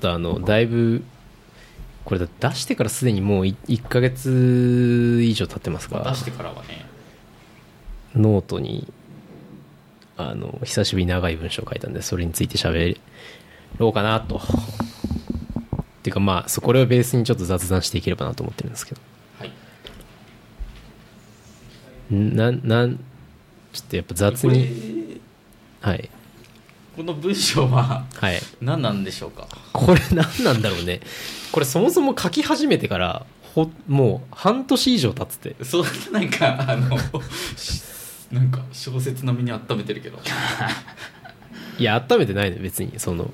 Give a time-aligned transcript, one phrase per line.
[0.00, 1.02] とあのだいぶ
[2.04, 6.86] これ出してからすでにもう1ヶ月以上経ってますが、出してからはね。
[8.14, 8.92] ノートに
[10.16, 12.98] あの久しぶりに長い文章を書いたんでそれについて喋
[13.78, 14.36] ろうかなと。
[14.38, 14.40] っ
[16.02, 19.00] ていうかまあそこれをベースにちょっと雑談していければなと思ってるんですけど。
[19.38, 19.52] はい。
[22.10, 22.98] ななん？
[23.72, 24.64] ちょっとやっぱ雑こに
[25.84, 26.09] れはい
[27.00, 28.38] この文章ははい。
[28.60, 29.48] 何なんでしょうか？
[29.72, 31.00] これ何なんだろうね。
[31.50, 35.54] これそもそも書き始めてからほもう半年以上経って。
[35.54, 36.98] てそうなんかあの
[37.56, 37.82] し
[38.30, 40.18] なんか小説並みに温めてるけど。
[41.78, 42.92] いや温めてないのよ別に。
[42.98, 43.30] その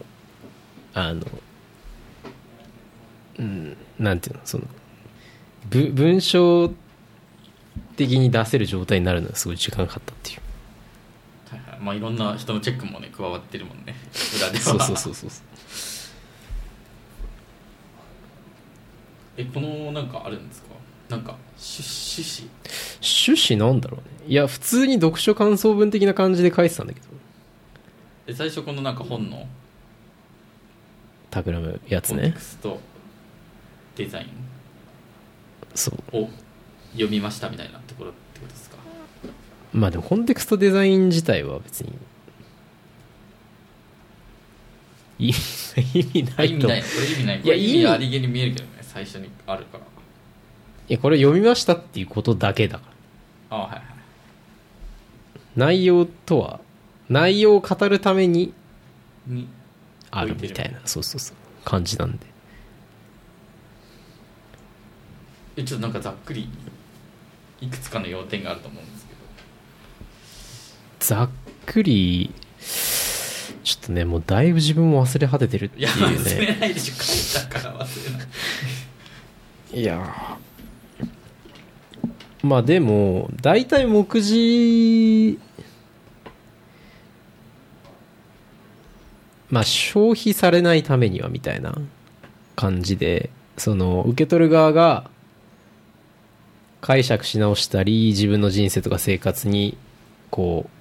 [0.95, 1.27] あの
[3.41, 4.64] うんなんていうのその
[5.70, 6.73] ぶ文章
[7.97, 10.41] 的に出せる状態になるのはすごい時間かかったっていう
[11.87, 13.95] まあいろんな人のチェックもね加わってるもんね。
[14.37, 14.65] 裏では。
[14.65, 15.31] そうそうそうそう。
[19.37, 20.69] えこのなんかあるんですか？
[21.09, 22.51] なんか趣趣旨。
[23.01, 24.27] 趣旨なんだろうね。
[24.27, 27.07] いや普通に読書感想文的な感じで書いてたんだけど。
[28.27, 29.47] で最初このなんか本の？
[31.31, 32.33] 企むやつね。
[32.34, 32.81] クスト。
[33.95, 34.27] デザイン。
[35.75, 36.17] そう。
[36.17, 36.29] を
[36.95, 38.11] 読みましたみたいなところ。
[38.11, 38.26] って
[39.77, 41.93] まあでもコンテクストデザイン自体は別に。
[45.19, 46.69] い意味ないと。
[46.71, 46.83] あ意味ない。
[46.83, 47.41] これ意味ない。
[47.41, 49.85] これ意意味味ありげに見えるけどね最初にあるから。
[50.89, 52.85] いやこれ読みましたっていうことだけだか
[53.51, 53.59] ら。
[53.59, 53.83] あはいはい。
[55.57, 56.61] 内容とは
[57.11, 58.55] 内容を語るために
[59.27, 59.47] に
[60.11, 60.81] あるみたいな。
[60.87, 61.37] そうそうそう。
[61.67, 62.19] 感じなんで。
[65.57, 66.48] えちょっとなんかざっくり
[67.61, 68.95] いくつかの要点があると思うんで
[71.01, 71.29] ざっ
[71.67, 72.33] くり
[73.64, 79.80] ちょっとねもうだいぶ自分も忘れ果ててるっていいやう忘れねないでしょ書いたから忘れない。
[79.80, 79.98] いや。
[80.02, 80.46] ー
[82.46, 85.40] まあでも大体目次
[89.51, 91.77] まあ消費されないためにはみたいな
[92.55, 95.11] 感じでその受け取る側が
[96.80, 99.77] 解釈し直したり自分の人生とか生活に
[100.30, 100.76] こう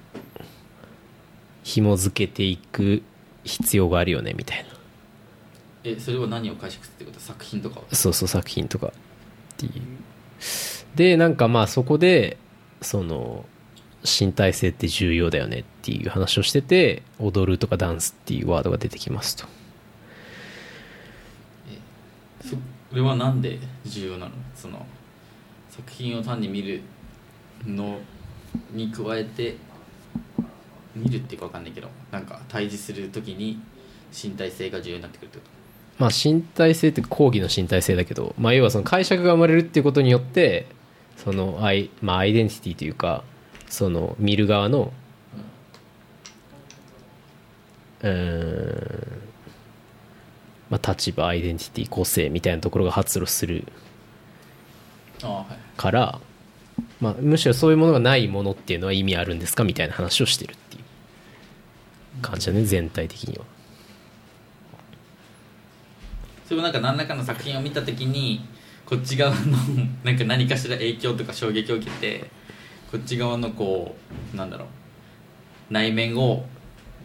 [1.66, 3.02] 紐付けていく
[3.42, 4.64] 必要があるよねみたいな。
[5.82, 7.18] えそれは何を解釈するってこと？
[7.18, 8.90] 作品とかをそうそう作品とかっ
[9.56, 9.72] ていう。
[10.94, 12.36] でなんかまあそこで
[12.82, 13.44] その
[14.04, 19.44] 身体性って重要だよねっていう話をしてて踊るとかダンスっていうワードが出てきますと。
[22.44, 22.54] そ
[22.94, 24.32] れはなんで重要なの？
[24.54, 24.86] その
[25.70, 26.82] 作品を単に見る
[27.66, 27.98] の
[28.72, 29.56] に加えて
[30.96, 33.60] 見るっていうか分かんないけどなんか対峙するときに
[34.12, 35.44] 身体性が重要になってくるってこ
[35.98, 40.66] まあ身体性って講義の身体性だけど、まあ、要はその解釈が生まれるっていうことによって
[41.16, 43.24] そのアイ,、まあ、アイデンティティというか
[43.68, 44.92] その見る側の
[48.02, 49.22] うーん
[50.68, 53.64] まあ立場アイデンティティ個性みたいなところが発露する
[55.76, 56.20] から、
[57.00, 59.64] まあ、むしろそういうものがないものっていうのは意味あるんですか？
[59.64, 60.54] みたいな話をしてる
[62.22, 63.44] 感じだね全体的には。
[66.46, 68.44] それもなんか何らかの作品を見た時に
[68.84, 69.56] こっち側の
[70.04, 72.30] なんか何かしら影響とか衝撃を受けて
[72.92, 73.96] こっち側のこ
[74.32, 74.68] うなんだろう
[75.72, 76.46] 内面を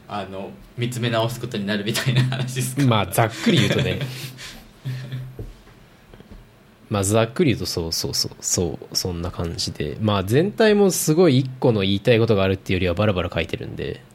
[0.07, 2.83] あの見つめ直すことになるみたいな話ですか？
[2.85, 4.00] まあざっくり言うとね。
[6.89, 9.97] まあざっくり言うとそうそうそうそうそんな感じで。
[10.01, 14.01] まあ全体もすごい一個の言いたいことがあるっていうよりはバラバラ書いてるんで。
[14.03, 14.11] は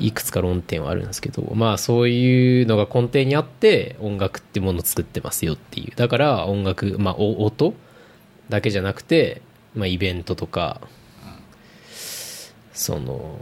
[0.00, 0.08] い。
[0.08, 5.96] いくつか論点はあるんですけどまあそういうのが根底にあって音楽ってものを作ってますよっていう。
[5.96, 7.74] だから音楽まあお音
[8.48, 9.42] だけじゃなくて、
[9.74, 10.80] まあ、イベントとか
[12.72, 13.38] その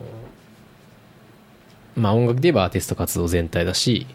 [1.96, 4.06] まあ音楽で言えばアーティスト活動全体だし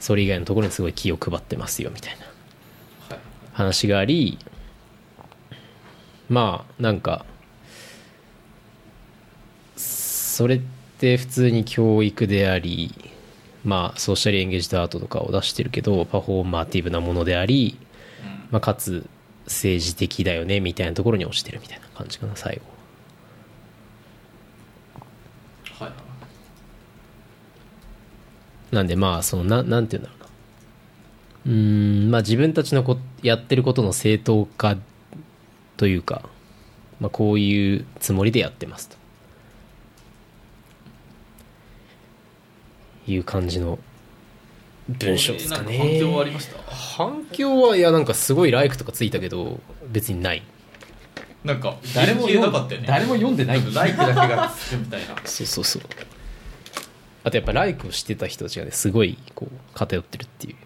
[0.00, 2.24] それ以外のところにすごい気を配ってますよみたいな
[3.08, 3.18] はい。
[3.52, 4.38] 話があり
[6.28, 7.26] まあなんか
[10.34, 10.60] それっ
[10.98, 12.92] て普通に教育であり
[13.64, 17.78] まあソーシャルエンゲージドアートとかを出してるけどパフォーマティブなものであり、
[18.50, 19.08] まあ、かつ
[19.44, 22.62] 政治的だよねみたいなところに落ちてるみたいな感じかな最後。
[25.84, 25.94] はいは
[28.72, 28.74] い。
[28.74, 30.26] なんでまあそのななんて言うんだろ
[31.46, 31.52] うな。
[31.52, 34.76] うーんまあ自分たちのこやってることの正当化
[35.76, 36.28] というか、
[36.98, 39.03] まあ、こういうつもりでやってますと
[43.06, 43.78] いう感じの
[44.88, 45.64] 文章ですかね。
[45.64, 46.62] これなんか反響はありました？
[46.72, 50.42] 反響はいやなんかすごいライクとかついたけど別にない。
[51.42, 52.86] なんか誰もなかったよね。
[52.86, 53.62] 誰も読んでない。
[53.74, 55.16] ライクだけがつくみたいな。
[55.24, 55.82] そうそうそう。
[57.22, 60.56] あとやっぱライクをしてた人たちがねすごいこう偏ってるっていう。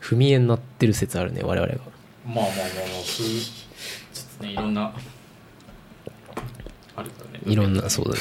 [0.00, 1.78] 踏み絵になってる説あるね我々が。
[2.26, 2.54] まあまあまあまあ
[3.02, 4.92] ふうちょっとねいろんな
[6.96, 7.40] あるからね。
[7.46, 8.20] いろんなそうだね。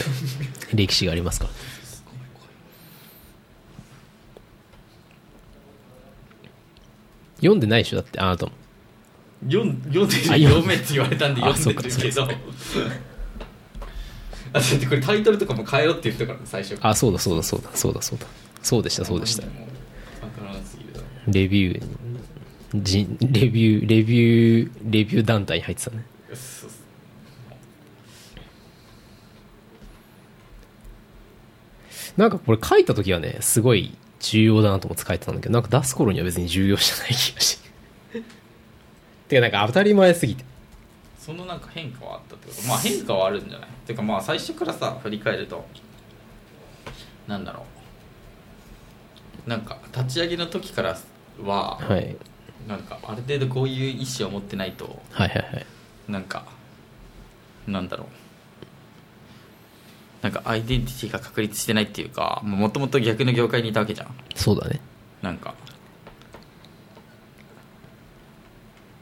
[0.74, 1.52] 歴史がありますから
[7.44, 7.98] 読んでないでしょ？
[7.98, 8.54] だってあなたも。
[9.46, 12.24] 読ん読んで読めって言われたんであ読んでるけど。
[12.24, 12.34] あだ
[14.60, 16.78] ってこれタイトルとかも変えろって言ったからね最初。
[16.82, 18.26] あそうだそうだそうだそうだそうだ。
[18.62, 19.44] そうでしたそうでした。
[21.28, 21.84] レビュー
[22.76, 26.06] じレビューレビューレビュー団体に入ってたね。
[32.16, 37.70] なんかこれ書いた時はねすごい重要だなと思って書いてたんだけどなんか出す頃には別に重要じゃない気がして。
[39.28, 40.46] てかなんか当たり前すぎて。
[41.20, 42.68] そのなんか変化はあったってこと？
[42.68, 43.70] まあ変化はあるんじゃない？
[43.86, 45.66] てかまあ最初からさ振り返ると
[47.28, 47.66] なんだろ
[49.46, 49.50] う？
[49.50, 50.98] なんか立ち上げの時から
[51.44, 52.16] ははい。
[52.68, 55.66] なんかある程度こういう意思を持ってないとはいはいはい。
[56.08, 56.46] なんか
[57.68, 58.08] なんだろう？
[60.24, 64.08] なんかアイデンティティが確立してないっていうかもともと逆の業界にいたわけじゃん。
[64.36, 64.80] そうだね。
[65.22, 65.54] なんか。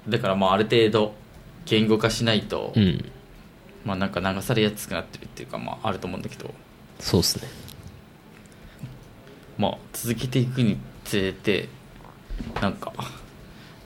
[0.09, 1.13] だからまあある程度
[1.65, 3.05] 言語化しないと、うん。
[3.85, 6.51] まあなんか流されやすくなってるっていうかまああると思うんだけど。
[6.99, 7.47] そうっすね。
[9.59, 11.69] まあ続けていくにつれて
[12.59, 12.93] なんか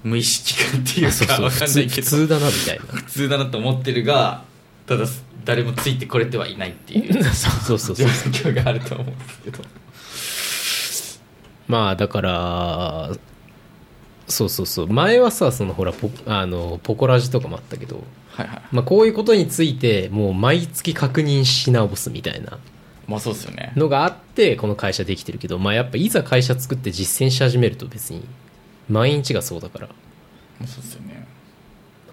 [0.04, 2.08] 無意識感っていうかわか普通普んないけど。
[2.08, 4.46] 通だなみたい普通だなと思ってるが
[4.88, 5.06] ただ
[5.46, 8.08] 誰もついてこれてはいないっていうな そうそうそう。
[8.32, 9.64] 状況があると思うんですけど。
[11.74, 13.12] まあだから
[14.28, 14.88] そうそうそう。
[14.88, 18.62] 前はさそのほらポあのポコラジとかもあったけど、はいはい。
[18.72, 22.58] まあ、こういうことについてもう毎月確認し直すみたいな
[23.08, 23.72] まあそうですよね。
[23.76, 28.26] のがあってこの会社できてるけどまあやっぱいざ会社作って実践し始めると別に
[28.90, 29.88] 毎日がそうだから。
[29.88, 31.28] まあそうですよね。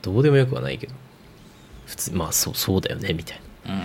[0.03, 0.95] どうでもよくはないけど
[1.93, 3.75] 普通まあそうそうだよねみたいな。
[3.75, 3.81] うん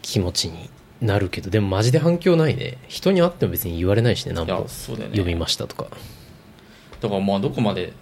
[0.00, 0.68] 気持ちに
[1.00, 2.78] なるけどでもマジで反響ないね。
[2.86, 5.86] 人に会っても別に言われないしね何本読みましたとか。
[7.00, 7.92] だからまあどこまで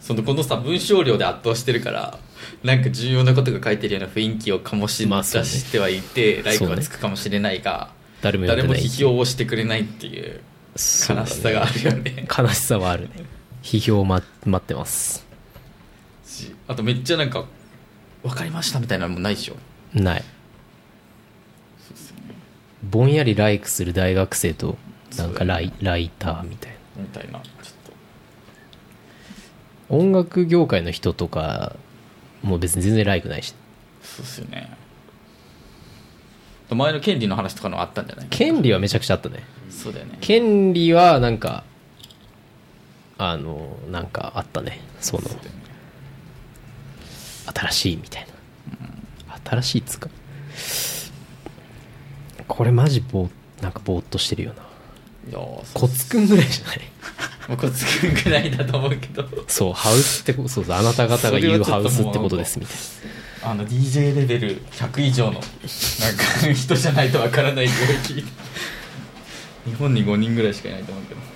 [0.00, 2.18] そのこのさ文章量で圧倒してるから
[2.62, 7.90] なんか重要なことが書いてるような雰囲気を醸し出してはいて、ライクそうねがつくかもしれないが、
[8.22, 10.40] 誰も誰も批評をしてくれないっていう
[10.74, 12.26] 悲しさがあるよね。
[12.36, 13.24] 悲しさはあるね。
[13.62, 15.26] 批評を待待ってます。
[16.24, 17.44] しあとめっちゃなんか
[18.22, 19.56] 分かりましたみたいなのもないでしょ。
[19.94, 20.24] ない。
[22.82, 24.76] ぼんやりライクする大学生と
[25.16, 26.76] なんかライ,、ライターみたいな。
[27.02, 27.48] みたいなちょっ
[29.88, 31.74] 音楽業界の人とか
[32.42, 33.52] もう別に全然ライクないし。
[33.52, 33.58] と
[34.02, 34.76] そうっすよね。
[36.70, 38.26] 前の権利の話とかのあったんじゃない？
[38.30, 39.42] 権利はめちゃくちゃあったね。
[39.68, 40.18] そうだよね。
[40.20, 41.64] 権利はなんか
[43.18, 44.80] あのなんかあったね。
[45.00, 45.59] そのそうだよね
[47.54, 48.26] 新しいみたい
[49.28, 50.08] な、新しいっつうか。
[52.48, 54.62] これマジぼーなんかぼーっとしてるよな。
[55.28, 56.80] いやーコツくんぐらいじゃない？
[57.48, 59.24] もうコツくんぐらいだと思うけど。
[59.48, 62.76] そうハウスってこそうそうあなた方が言うハウスってことですみたい
[63.42, 65.44] あの DJ レベル100以上のなんか
[66.54, 67.72] 人じゃないとわからない領
[68.04, 68.24] 域
[69.66, 71.20] 日本に5人ぐらいしかいないと思うけど。
[71.20, 71.26] な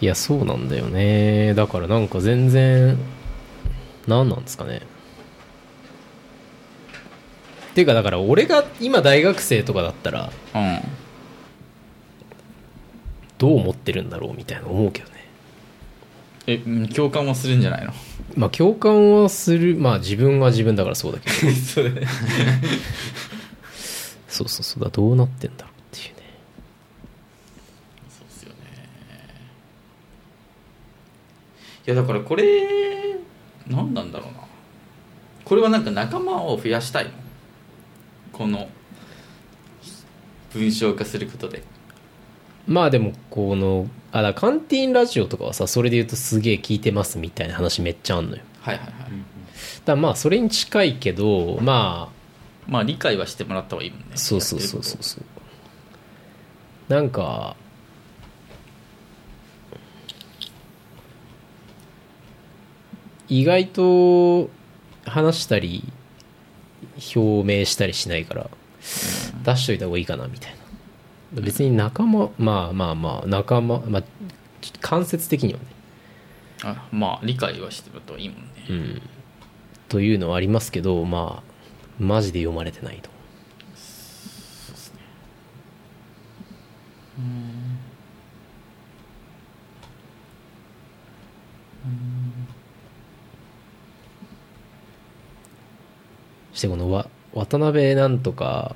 [0.00, 1.54] いやそうなんだよね。
[1.54, 2.96] だからなんか全然
[4.06, 4.82] 何なんですかね
[7.78, 10.80] っていうかだから俺が今大学生とかだったらうん
[13.38, 15.14] どう思ってるんだろうみたいな思うけどね。
[16.48, 17.92] えうん共感はするんじゃないの？
[18.34, 19.76] まあ共感はする。
[19.76, 21.36] まあ自分は自分だからそうだけど。
[24.26, 24.82] そ そうそうそう。
[24.82, 26.22] だどうなってんだろうっていうね。
[28.08, 28.56] そうっすよね。
[31.86, 32.44] いやだからこれ
[33.68, 34.38] 何なんだろうな。
[35.44, 37.10] これはなんか仲間を増やしたいの？
[38.38, 38.68] この
[40.52, 41.64] 文章化することで。
[42.68, 48.42] まあでもこのあらカンティーンラジオとかはさそれで言うとすげえ聞いてますみたいな話めっちゃあんのよ。
[48.60, 48.94] はいはいはい、
[49.84, 54.06] だまあそれに近いけどまあまあ理解はしてもらった方がいいもんね。
[54.14, 56.92] そうそうそうそうそう。
[56.92, 57.56] なんか
[63.28, 64.50] 意外と
[65.04, 65.84] 話したり
[67.14, 68.50] 表明したりしないから
[69.44, 70.58] 出しといた方がいいかなみたいな。
[71.42, 74.02] 別に仲間まあまあまあ仲間まあ
[74.80, 75.66] 間接的にはね。
[76.64, 78.44] あまあ理解はしてるといいもんね。
[78.68, 79.02] うん。
[79.88, 83.10] というのはありますけどまあマジで読まれてないと
[96.47, 98.74] そしてこのわ渡辺なんとか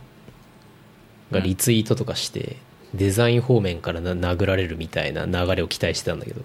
[1.32, 2.56] がリツイートとかして、
[2.94, 6.42] デザイン方面からな殴られるみたいな流れを期待してたんだけど。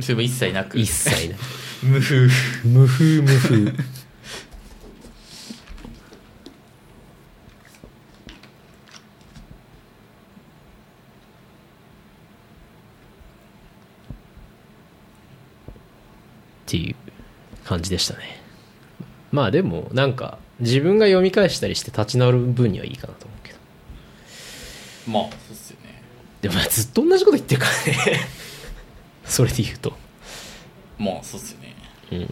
[0.00, 0.78] それも一切なく。
[0.78, 1.38] 一切ない
[1.84, 2.28] 無風。
[2.64, 3.70] 無風無風。
[3.70, 3.72] っ
[16.68, 16.96] ていう
[17.64, 18.35] 感じでしたね
[19.36, 23.58] まあでもなんか自分が読み返したりして立ち直る分にはいいかなと思うけど。
[25.08, 26.02] まあそうっすよね。
[26.40, 28.20] でもまあずっと同じこと言ってるからね。
[29.26, 29.92] それで言うと。
[30.98, 31.74] まあそうっすよね。
[32.12, 32.28] うん。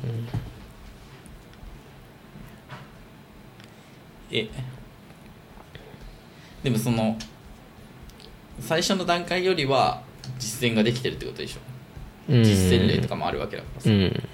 [4.31, 4.49] え
[6.63, 7.19] でもその
[8.61, 10.01] 最初の段階よりは
[10.39, 11.61] 実践ができてるってことでしょ。
[12.33, 12.45] うん。
[12.45, 14.29] 実践例とかもあるわけだからさ、うん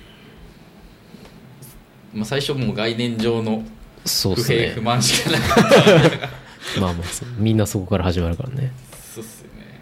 [2.13, 3.63] まあ、最初もう概念上の
[4.05, 6.81] 不平不満しかなかった。
[6.81, 7.07] まあまあ
[7.39, 8.73] みんなそこから始まるからね。
[9.15, 9.81] そうっすよね。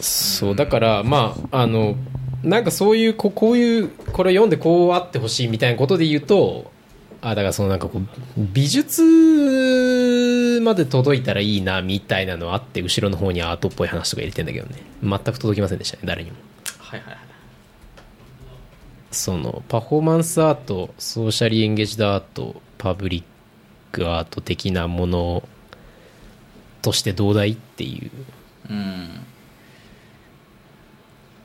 [0.00, 1.96] そうだからまああの
[2.42, 6.70] なんかそういうここういうこれ読んでこうあってほしいみたいなことで言うと
[7.20, 8.02] あだからそのなんかこう
[8.36, 9.02] 美術
[10.62, 14.82] まで届いたらいいなみたいなのあって後ろの方にアートっぽい話とか入れてんだけどね。
[15.02, 16.36] 全く届きませんでしたね誰にも。
[16.78, 17.29] はいはいはい
[19.10, 23.24] そのパフォーマンスアートソーシャリーエンゲージドアートパブリッ
[23.92, 25.48] クアート的なもの
[26.82, 28.10] としてどうだいっていう
[28.70, 29.08] うん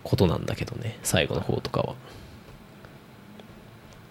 [0.04, 1.96] ことなんだけどね最後の方とかは。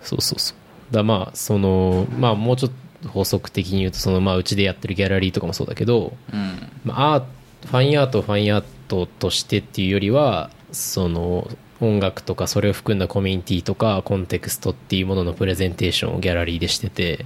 [0.03, 0.55] そうそうそ
[0.91, 0.93] う。
[0.93, 6.71] だまあそのまあもうちょっと補足的に言うとそのまあうちでやってるギャラリーとかもそうだけど、うん。
[6.85, 7.25] まあ、アー
[7.67, 11.49] ファインアートをファインアートとしてっていうよりはその
[11.81, 17.25] 音楽とかそれを含んだコミュニティとかコンテクストっていうもののプレゼンテーションをギャラリーでしてて。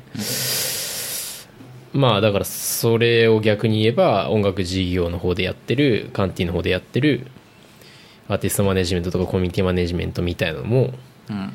[1.95, 7.27] まあだからそれを逆に言えば音楽事業の方でやってるカンティの方でやってる
[8.29, 10.93] アーティストマネジメントとかコミュニティマネジメントみたいなのも、
[11.31, 11.53] うん。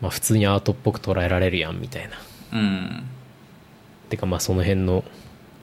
[0.00, 2.16] まあ、普通にアートっぽく捉えられるやんみたいな。
[2.52, 3.04] うん。
[4.08, 5.04] てかまあその辺の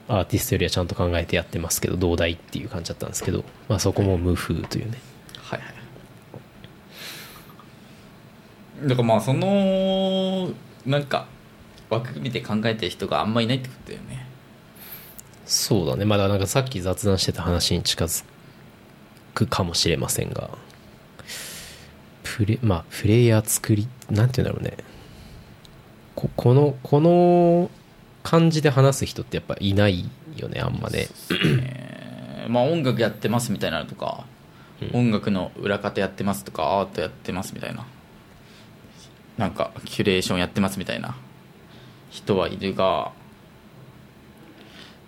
[0.10, 4.98] アーティストよりはちゃんと考えてやってますけどどうだいっていう感じだったんですけど、まあ、そこも無風というね。
[5.42, 5.83] はいはい
[8.84, 10.50] だからまあその
[10.86, 11.28] なんか
[11.90, 14.26] 枠組みで考えてる人があんまいないってことだよね。
[15.46, 16.06] そうだね。
[16.06, 18.24] まだなんかさっき雑談してた話に近づ
[19.34, 20.50] くかもしれませんが。
[22.24, 24.78] プレまあプレイヤー作りなんて言うんだろうね。
[26.16, 27.70] ここのこの
[28.24, 31.08] 感じで話す人ってやっぱいないよねあんまね。
[31.32, 31.94] えー
[32.50, 34.26] まあ音楽やってますみたいなのとか、
[34.92, 37.86] 音楽の裏方やってますとかアートやってますみたいな
[39.38, 41.16] なんかキュレーションやってますみたいな
[42.10, 43.12] 人はいるが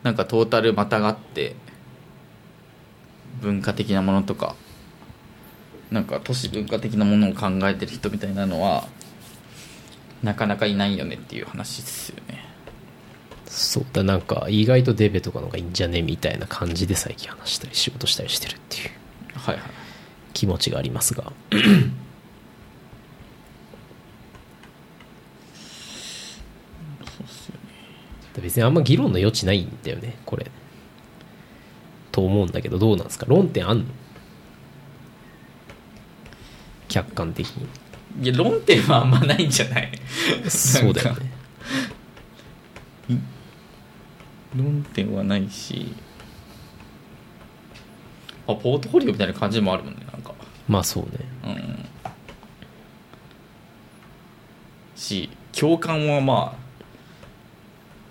[0.03, 1.55] なんかトータルまたがって
[3.41, 4.55] 文化的なものとか
[5.91, 8.88] なんか都市文化的なものを考えてる人みたいなのは
[10.24, 12.44] なかなかいないよねっていう話ですよね。
[13.46, 18.89] そうだなんか意外とデベとかの方がいいんじゃねみたいな感じで最近話したり仕事したりしてるっていう
[19.36, 19.65] はいはい。
[20.34, 21.32] 気持ちがありますが
[28.42, 30.50] 別にあんま議論の余地ないんだよねこれ。
[32.12, 33.25] と思うんだけどどうなんですか？
[33.27, 33.86] 論点あんの？
[36.88, 37.68] 客観的に。
[38.22, 39.92] いや論点はあんまないんじゃない？
[40.48, 41.32] そうだよね。
[44.56, 45.94] 論点はないし。
[48.48, 50.34] あポートフォリオみたいな感じもあるもんねなんか。
[50.68, 51.10] まあそうね。
[51.44, 51.86] うん。
[54.96, 56.64] し共感はまあ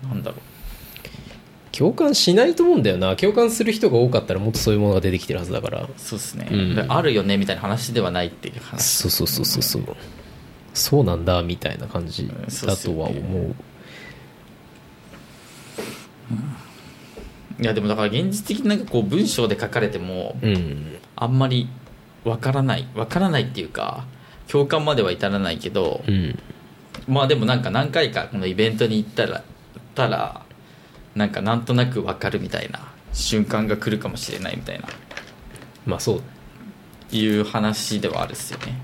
[0.08, 0.40] なんだろう。
[1.76, 3.16] 共感しないと思うんだよな。
[3.16, 5.88] 共感する人が多かったらもっとそういうものが出てきてるはずだから。
[5.96, 6.74] そうですね、うん。
[6.76, 8.84] であるよねみたいな話ではないっていう話。
[8.84, 9.96] そうそうそうそうそう。
[10.72, 12.28] そうなんだみたいな感じ
[12.64, 13.54] だとは思う。
[17.60, 20.96] いやでもだから現実的になんかこう文章で書かれてもうん。
[21.16, 21.68] あんまり
[22.24, 22.86] わからない。
[22.94, 24.04] わからないっていうか
[24.46, 26.38] 共感までは至らないけど、うん。
[27.08, 29.42] まあでもなんか何回かこのイベントに行ったら
[29.94, 30.42] たら
[31.14, 32.80] なんかなんとなく分かるみたいな
[33.12, 34.88] 瞬間が来るかもしれないみたいな。
[35.86, 36.22] まあそう。
[37.16, 38.74] いう話ではあるっすよね。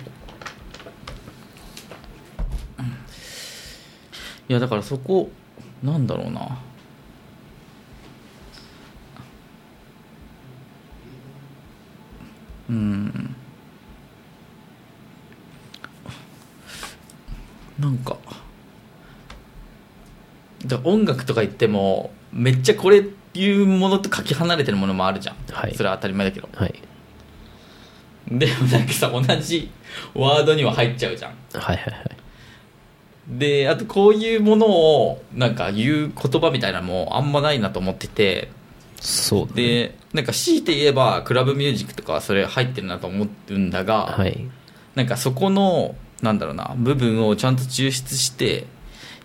[4.49, 5.31] いやだからそこ
[5.83, 6.59] なんだろうな。
[12.69, 13.37] うん。
[17.79, 18.17] なんか
[20.77, 25.75] 音楽とか言ってもめっちゃこれいうものとかけ離れてるものもあるじゃん、はい。
[25.75, 26.49] それは当たり前だけど。
[26.53, 26.75] はい。
[28.31, 29.71] でもなんかさ同じ
[30.15, 31.33] ワードには入っちゃうじゃん。
[31.53, 32.17] はいはいはい。
[33.29, 38.51] であとこういうものをなんか言う言葉みたいなのもあんまないなと思ってて。
[39.01, 39.63] そうだね。
[39.63, 44.49] でなんか強いて言えばクラブミュージックとかはそれ入ってるなと思うんだが、はい。
[44.95, 48.67] なんかそこのなんだろうな部分をちゃんと抽出して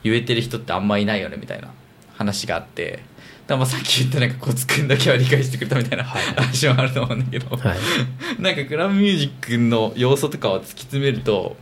[0.05, 1.69] 言えてる人ってあんまいないよねみたいな
[2.13, 2.99] 話があって
[3.47, 7.77] だまあさっき言ったなんかコツくんだけは理解してくれたみたいな話もあると思うんだけど、はい。
[8.41, 11.55] なんかクラブミュージックの要素とかを突き詰めると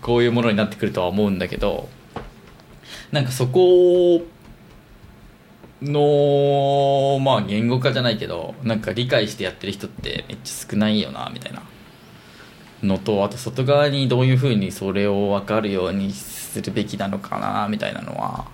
[0.00, 1.88] こういうものになってくるとは思うんだけど
[3.12, 4.26] なんかそこ
[5.80, 11.62] のまあ言語化じゃないけどなんか理解してやってる人ってめっちゃ少ないよなみたいな
[12.82, 18.46] のとあと外側にどういうふうにそれを分かるようにするべきなのかなみたいなのは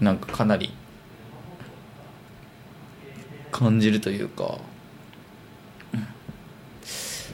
[0.00, 0.72] なんかかなり
[3.50, 4.58] 感じるというか。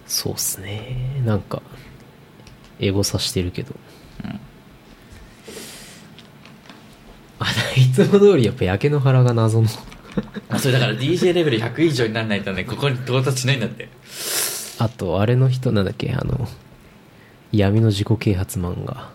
[0.06, 1.20] そうっすね。
[1.24, 1.62] なんか
[2.78, 3.74] エゴさしてるけど、
[7.38, 9.68] あいつも通りやっぱ焼け野原が謎の。
[10.48, 13.88] あそれだから DJ レベル100以上にならないとねここに到達しないんだって。
[14.78, 16.48] あとあれの人なんだっけあの
[17.56, 19.10] 闇の自己啓発漫画。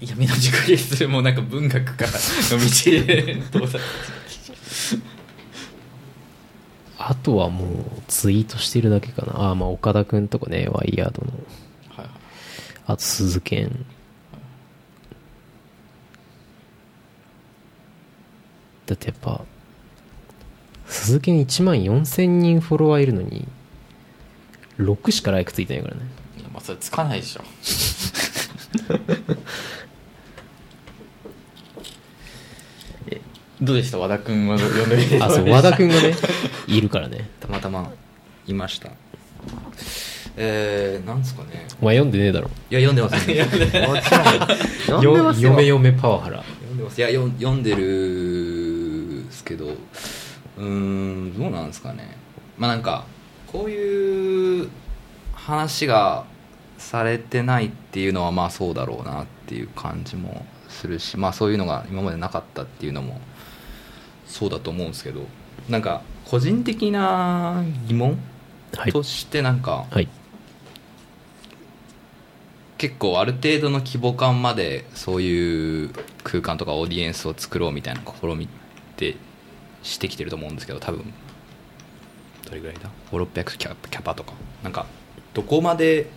[0.00, 2.18] 闇の自己啓発もなんか文学からの
[2.58, 3.78] 道で到達
[6.98, 9.40] あとはもうツイートしてるだけかな。
[9.40, 11.32] ああまあ岡田くんとかねワイヤードの。
[11.90, 12.10] はいはい。
[12.88, 13.86] あと鈴賢。
[18.86, 19.44] だってやっぱ
[20.86, 23.46] 鈴賢1万4000人フォロワーいるのに
[24.78, 26.02] 6しかライクついてないからね
[26.66, 27.42] それつかないでしょ。
[33.08, 33.20] え
[33.62, 33.98] どうでした？
[33.98, 36.12] 和田君は呼んでみてあそう 和田くんがね
[36.66, 37.30] いるからね。
[37.40, 37.92] たまたま
[38.48, 38.90] いました。
[40.36, 41.66] えー、なんですかね。
[41.80, 42.50] お前読んでねえだろ。
[42.70, 43.14] いや読んでます。
[43.28, 45.24] ね 読んでよ。
[45.24, 45.50] ますよ。
[45.50, 46.38] 嫁嫁パワハラ。
[46.38, 52.16] 読んでますいや読ん読んでるっすけどうーんどうなんですかね。
[52.58, 53.04] まあなんか
[53.46, 54.68] こういう
[55.34, 56.24] 話が
[56.86, 63.20] されてないっていうのはまあそうだろうなっていう感じもするしまあそういうのが今までなかったっていうのも
[64.26, 65.22] そうだと思うんですけど
[65.68, 68.18] なんか個人的な疑問
[68.76, 70.08] はいとしてなんか、はい。
[72.78, 75.90] 結構ある程度の規模感までそういう
[76.24, 78.48] 空間とかオーディエンスを作ろうみたいな試みっ
[78.96, 79.16] て
[79.82, 81.12] してきてると思うんですけど多分。
[82.44, 84.34] どれぐらいだ？5600キャキャパとか。
[84.62, 84.84] なんか
[85.32, 86.10] どこまで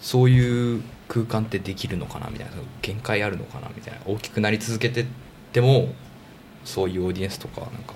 [0.00, 5.06] そういう空間ってできるのかなみたいな限界あるのかなみたいな大きくなり続けてっ
[5.52, 5.88] ても
[6.64, 7.94] そういうオーディエンスとかなんか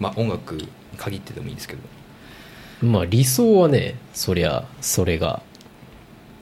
[0.00, 1.80] まあ音楽に限ってでもいいですけど。
[2.82, 5.42] まあ理想はねそりゃそれが。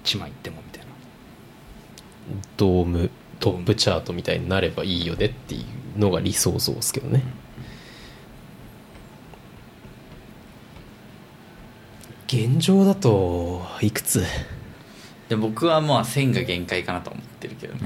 [0.04, 0.90] 1万いってもみたいな
[2.56, 3.10] ドーム。
[3.38, 5.64] トップチャートみたいになればいいよねってい
[5.96, 7.24] うのが理想像ですけどね。
[12.28, 14.22] 現状だといくつ？
[15.32, 17.80] で僕はまあ1000が限界かなと思ってるけどね、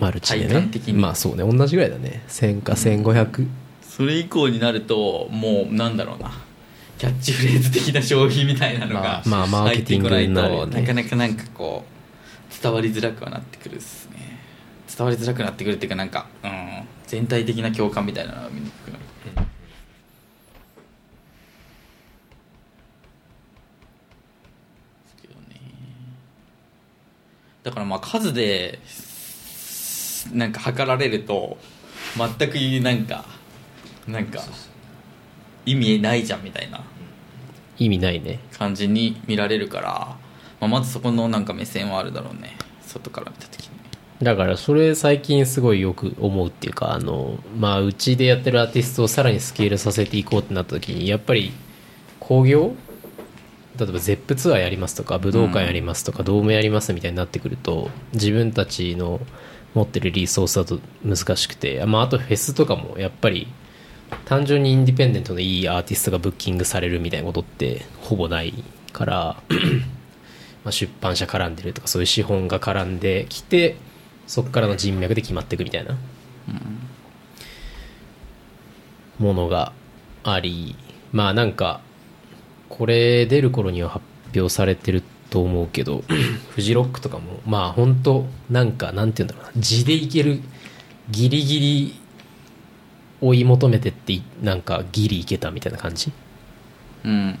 [0.00, 0.94] マルチで体感的に。
[0.94, 1.44] ねまあそうね。
[1.44, 2.24] 同じぐらいだね。
[2.26, 3.46] 1000か1500
[3.82, 6.32] それ以降になるともうなんだろうな。
[6.98, 10.72] キャッチフレーズ的な消費みたいなのがまあまあマーケティングになるよね。
[10.72, 14.40] 入ってこないとなかなかなんかこう伝わりづらくはなってくるっすね。
[14.92, 19.30] 伝わりづらくなってくるっていうかなんか、うん、全体的な共感みたいなのが見にくくなるで
[25.08, 25.60] すけどね
[27.68, 28.78] だからまあ数で
[30.32, 31.58] なんか測られると
[32.16, 33.26] 全くなんか
[34.06, 34.40] なんか
[35.66, 36.80] 意味ないじゃんみたいな。
[37.76, 38.38] 意味ないね。
[38.52, 40.16] 感じに見られるから、
[40.60, 42.56] まあ、まずそこのなんか目線はあるだろうね。
[42.86, 43.70] 外から見た時に。
[44.22, 51.52] だからそれ最近すごいよく思うっていうかあのまあうちでやってるアーティストをさらにスケールさせていこうってなった時にやっぱり
[52.18, 52.74] 興行
[53.78, 59.20] 例えば ZEP ツアーやりますとか武道館やりますとか、ドームやりますみたいになってくると自分たちの
[59.74, 63.46] 持ってるリソースだと難しくて、まあ、あとフェスとかもやっぱり
[64.24, 68.52] 単純にインディペンデントのいいアーティストがブッキングされるみたいなことってほぼない
[68.92, 69.42] から
[70.64, 73.76] まあ出版社絡んでるとかそういう資本が絡んできて
[74.26, 75.96] そこからの人脈で決まっていくみたいな
[79.18, 79.72] ものが
[80.24, 80.76] あり
[81.12, 81.80] まあなんか
[82.68, 84.04] これ出る頃には発
[84.34, 86.02] 表されてると思うけど
[86.54, 90.40] フジロックとかもまあ本当なんかなんて言うんだろうな字でいける
[91.10, 91.94] ギリギリ
[93.20, 96.12] 追い求めてっていなんかギリいけたみたいな感じ？
[97.04, 97.38] うん。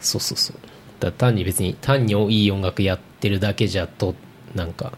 [0.00, 0.56] そうそうそう。
[0.98, 4.14] だ単に別に単にいい音楽やってるだけじゃと
[4.54, 4.92] なんか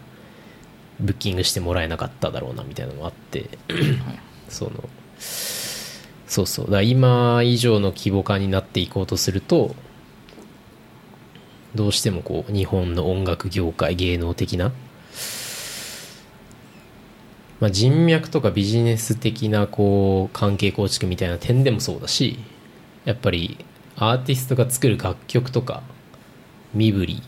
[0.99, 3.49] ブッキングしてもらえなかっただろうなみたいなのもあって
[4.49, 4.71] その
[6.33, 6.71] そうそう。
[6.71, 9.75] だ今以上の規模感になっていこうとすると
[11.75, 14.71] どうしてもこう日本の音楽業界芸能的な、
[17.59, 22.39] まあ、人脈とかビジネス的なこう関係構築みたいな点でもそうだし
[23.05, 23.63] やっぱり
[23.95, 25.83] アーティストが作る楽曲とか
[26.73, 27.23] 身振り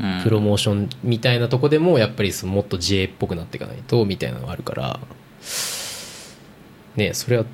[0.00, 0.22] うん。
[0.22, 5.00] プロモーションみたいなとこでもやっぱりそのもっと J っぽくなっていかないとみたいなのがあるから
[6.96, 7.44] ねそれは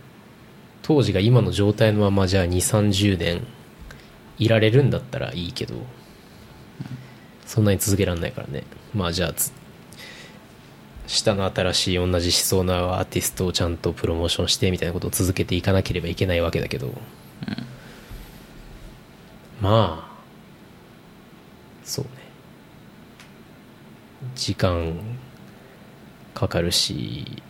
[0.85, 3.47] 当時が今の状態のままじゃあ2 3 0年
[4.39, 5.75] いられるんだったらいいけど
[7.47, 8.65] そんなに続けられないからね。
[8.95, 9.35] まあじゃあ
[11.07, 16.93] 下の新しい同じ思想のアーティストをちゃんとプロモーションしてみたいなことを続けていかなければいけないわけだけど、
[19.61, 20.15] まあ
[21.83, 22.11] そうね。
[24.35, 24.99] 時間
[26.35, 27.43] かかるし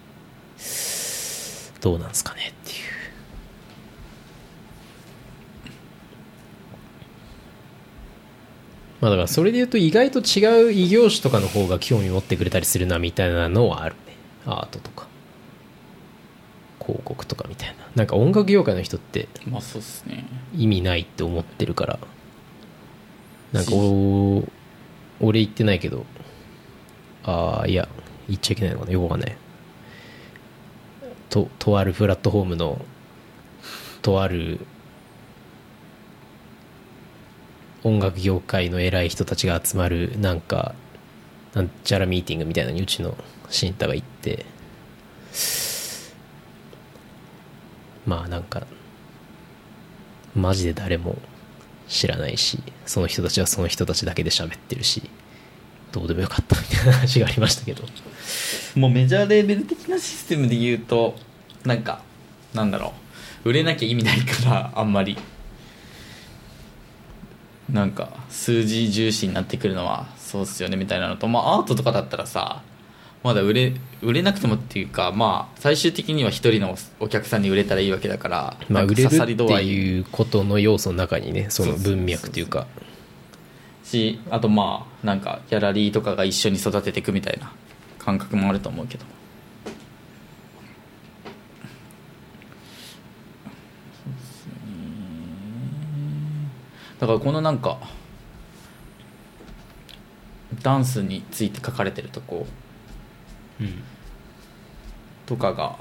[1.81, 2.94] どうなんすかねっていう。
[9.05, 14.17] まあだからそれで言うと意外と違う異業種とかの方が興味持ってくれたりするなみたいなのはあるね。
[14.47, 15.09] アートとか。
[16.81, 17.87] 広告とかみたいな。
[17.97, 20.25] なんか音楽業界の人ってまあそうっすね。
[20.57, 21.99] 意味ないって思ってるから。
[23.53, 24.43] なんかお
[25.21, 26.07] 俺言ってないけど。
[27.25, 27.87] ああいや
[28.27, 29.37] 言っちゃいけないのかなよくわかんない。
[31.29, 32.81] ととあるプラットフォームの
[34.01, 34.61] とある
[37.85, 40.75] 音楽業界の偉い人たちが集まるなんか
[41.53, 43.17] なんちゃらミーティングみたいなのにうちの
[43.51, 44.45] 新太が行って
[48.07, 48.67] まあなんか
[50.35, 51.17] マジで誰も
[51.87, 55.11] 知らないしその人たちはその人たちだけで喋ってるし
[55.93, 57.85] どうでもよかったみたいな話がありましたけど。
[58.75, 61.15] もうメジャーレーベル的なシステムで言うと
[61.65, 62.03] なんか
[62.53, 62.93] なんだろ
[63.45, 63.51] う。
[63.51, 65.17] 売れなきゃ意味ないからあんまり。
[67.73, 72.63] なんか数字重視になってくるのはそうっすよねみたいなのとまあアートとかだったらさ
[73.23, 73.73] まだ売れ
[74.03, 79.69] 売れなくてもっていうかまあ最終的には一人のお客さんに売れたらいいわけだからまあ売れるって刺さり度合い。
[79.69, 82.67] いうことの要素の中にねその文脈というか。
[83.85, 87.53] しあとまあなんかギャラリーとかが一緒に育てていくみたいな
[87.99, 89.05] 感覚もあると思うけど
[97.01, 97.79] だからこのなんか
[100.63, 102.47] ダンスについて書かれてるとこ
[105.27, 105.79] とかが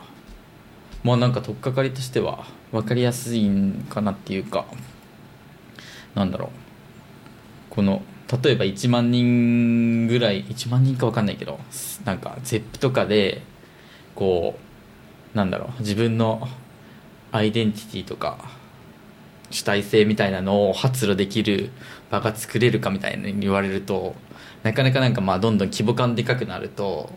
[1.03, 4.65] まあなんか取っかかりとしては分かりやすいんかなっていうか
[6.15, 6.49] なんだろう。
[7.69, 8.03] この
[8.43, 11.59] 例えば1万人ぐらい1万人か分かんないけど
[12.05, 13.41] なんか ZEP とかで
[14.15, 14.57] こ
[15.33, 16.47] うなんだろう自分の
[17.31, 18.37] アイデンティティとか
[19.53, 21.69] 主体性みたいなのを発露できる
[22.09, 24.15] 場が作れるかみたいに言われると
[24.63, 27.11] なかなかなんかまあどんどん規模感でかくなると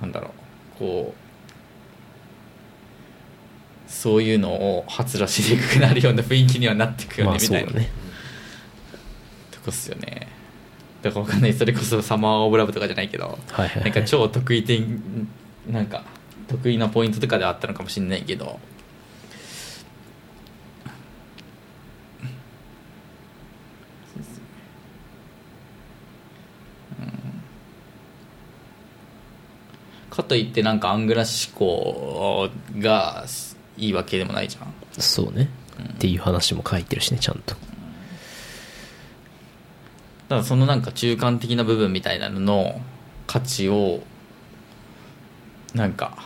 [0.00, 0.28] なんだろ
[0.76, 1.30] うこう
[3.90, 7.72] そういうのを発露しにくくなるような雰囲気にはなってくよまあねみたいな。
[7.72, 7.88] ね。
[9.50, 10.28] とこっすよね。
[11.02, 11.52] だからわかんない。
[11.52, 15.02] それこそサマーオブラブとかじゃないけどはいはい、はい、なんか超得意点
[15.68, 16.04] なんか
[16.48, 18.58] 得意なポイントとかではあったのかもしれないけど
[30.22, 33.24] かといってなんかアングラ思考が
[33.76, 34.74] いいわけでもないじゃん。
[34.92, 35.48] そうね、
[35.94, 37.54] っていう話も書いてるしねちゃんと。
[37.54, 37.58] だ
[40.28, 42.80] からそのなんか中間的な部分みたいなのの
[43.26, 44.00] 価値を
[45.74, 46.18] なんか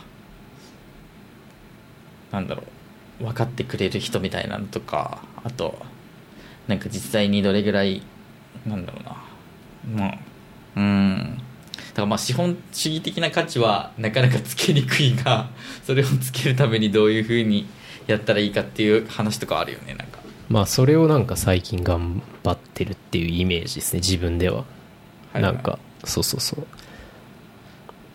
[2.33, 2.64] なんだろ
[3.20, 5.78] う分かってくれる人みたいなのとかあと
[6.66, 8.02] なんか実際にどれぐらい
[8.66, 10.07] なんだろうな。
[10.07, 10.18] まあ
[10.76, 11.38] うん。
[11.38, 11.43] だ
[11.94, 15.48] からまあ資本主義的な価値はなかなかつけにくいが
[15.85, 17.66] それをつけるためにどういうふうに
[18.07, 20.18] やったらいいかっていう話とかあるよねなんか。
[20.48, 24.64] まあそれをなんか最近頑張ってるっていうイメージですね自分では、
[25.33, 26.66] はいなんかそうそうそう。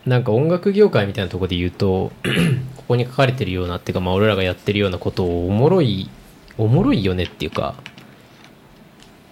[0.06, 2.12] なんか音楽業界みたいなところで言うと
[2.76, 6.08] ここに書かれてるようなっていうかまあ俺らがやってるようなことをおもろい
[6.56, 7.74] おもろいよねっていうか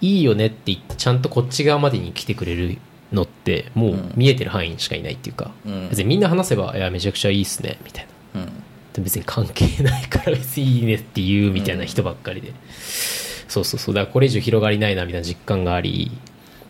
[0.01, 2.77] いいよねって言ってちゃんとこっち側までに来てくれる
[3.11, 4.11] のってもううん。
[4.15, 5.89] 見えてる範囲にしかいないっていうか、うん。
[5.89, 8.41] 別にみんな話せば「いやめちゃくちゃいいっすね」みたいな。
[8.41, 8.49] うん。
[8.93, 12.53] で別に関係ないから別にいいねって言うみたいな人ばっかりで、
[13.47, 13.95] そうそうそう。
[13.95, 16.11] だからこれ以上広がりないなみたいな実感があり、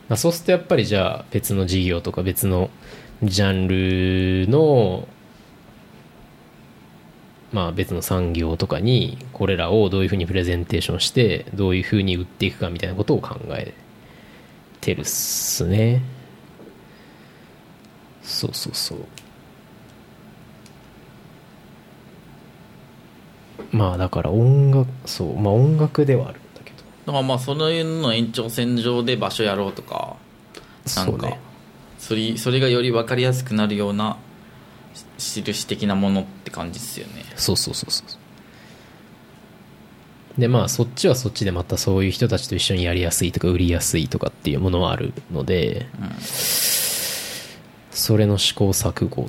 [0.08, 2.70] まあ、そうするとやっぱりじゃあ別の事業とか別の
[3.22, 3.68] ジャン
[4.46, 5.06] ルの
[7.52, 13.74] まあ別の産業とかにこれらをどういうふうにプレゼンテーションしてどういうふうに売っていくかみたいなことを考え
[14.80, 16.02] てるっすね
[18.30, 18.98] そうそうそう。
[23.72, 25.38] まあだから音楽そう。
[25.38, 26.76] まあ音楽ではあるんだけど。
[27.06, 30.16] だからまあそのいうの延長線上で場所やろうとか。
[30.96, 31.36] なんか
[31.98, 34.16] それそれがより分かりやすくなるような
[35.18, 37.24] し印的なものって感じですよね。
[37.36, 38.04] そうそうそうそ
[40.38, 40.40] う。
[40.40, 45.88] でまあそっちはそっちでまたそういう人たちと一緒にやりやすいとか売りやすいとかっていうものはあるので。
[46.00, 46.89] うん
[48.00, 49.26] それの試行錯誤っ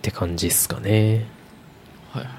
[0.00, 1.26] て感じっすかね。
[2.10, 2.32] はいはい。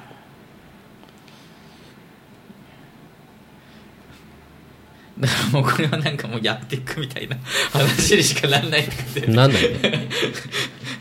[5.22, 7.38] だからもうこれはなんかもうやっていくみたいな
[7.72, 10.10] 話にしかなんないってなんだよね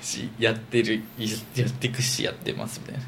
[0.03, 1.03] しやってる
[1.55, 3.05] やっていくしやってますみたいな。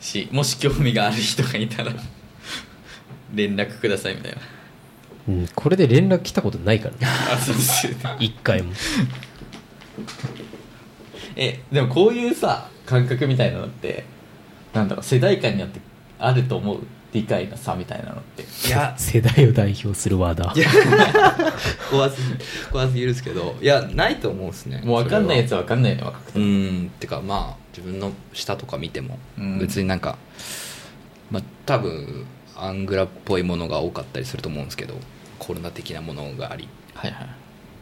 [0.00, 1.92] しもし興味がある人がいたら
[3.34, 4.38] 連絡くださいみたいな
[5.28, 6.94] うんこれで連絡来たことないから。
[6.94, 6.98] ね
[7.30, 7.98] あそうですよね。
[8.18, 8.72] 一回も。
[11.36, 14.04] えでもこういうさ感覚みたいなのって
[14.72, 15.80] なんだろう世代間によって
[16.18, 16.78] あると思う
[17.12, 18.42] 理解の差みたいなのって。
[18.42, 21.52] いや世代を代表するワーダー
[21.90, 23.54] 怖すぎ怖すぎるですけど。
[23.60, 24.80] いやないと思うんですね。
[24.82, 29.58] もう分かんないやつはは分かんないよね若くてうーんってかまあ自分の下とか見てもうん。
[29.58, 30.16] 別になんか、
[31.30, 32.24] まあ多分
[32.56, 34.94] アングラっぽいものが多かったりすると思うんですけど
[35.38, 36.68] コロナ的なものがあり。
[36.94, 37.28] はいはい。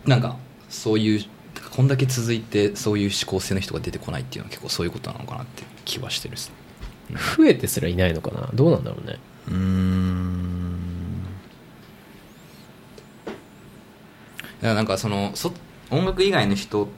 [0.07, 0.37] なんか
[0.69, 1.25] そういう
[1.71, 6.51] こんだけ続いてそういう思考性の人が出てこないっていうのは結構そういうことなのかなって気はしてるっす
[7.11, 7.17] ね。
[7.37, 8.49] 増えてすらいないのかな？
[8.55, 9.19] どうなんだろうね。
[9.49, 10.37] うーん。
[14.63, 15.53] なんかそのそ
[15.91, 16.89] 音楽以外の人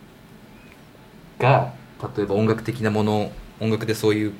[1.39, 1.73] が
[2.17, 4.33] 例えば音楽的なもの音楽でそういう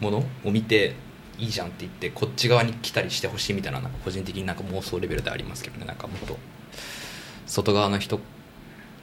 [0.00, 0.94] ものを見て
[1.38, 5.86] いいじゃんって言ってこっち側に来たりしてほしいみたいななんか個人的になんか妄想レベルでありますけどね。
[5.86, 6.36] なんかもっと
[7.46, 8.20] 外側の人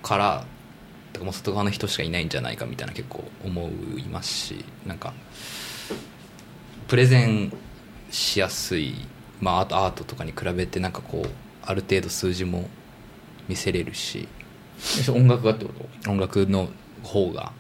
[0.04, 0.46] から
[1.14, 5.14] てかもう外側の人しかいないんじゃないかみたいな結構思いますしなんか
[6.88, 7.54] プレゼン
[8.12, 8.94] しやすい、
[9.40, 11.30] まあ、あとアートとかに比べてなんかこう
[11.64, 12.70] ある程度数字も
[13.48, 14.28] 見せれるし
[15.08, 16.12] え音楽がってこと？
[16.12, 16.68] 音楽の
[17.02, 17.54] 方が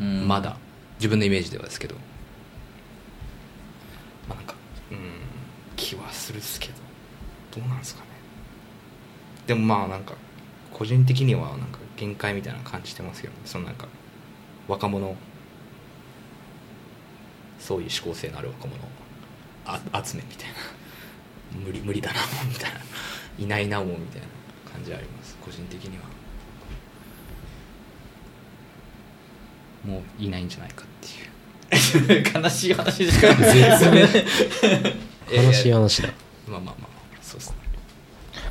[0.00, 0.26] うん。
[0.26, 0.56] まだ
[0.98, 1.96] 自分のイメージではですけど、
[5.76, 6.74] 気はするっすけど。
[7.52, 8.06] どうなんですかね。
[9.46, 10.14] でもまあなんか
[10.72, 13.40] 個人的にはなんか限界みたいな感じてますけどね。
[13.44, 13.86] そのなんか
[14.68, 15.14] 若者
[17.58, 18.76] そういう思考性のある若者
[19.66, 20.54] あ集めみたいな。
[21.66, 22.80] 無理無理だなもうみたいな。
[23.38, 24.26] いないなもうみたいな
[24.72, 25.36] 感じあります。
[25.40, 26.04] 個人的には。
[29.84, 31.31] もういないんじゃないかっていう。
[32.34, 34.06] 悲しい話ですから絶妙
[35.32, 36.08] え悲しい話だ。
[36.46, 37.56] まあまあまあそうですね。